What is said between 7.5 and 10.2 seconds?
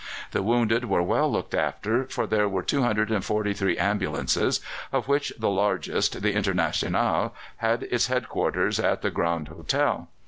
had its headquarters at the Grand Hotel.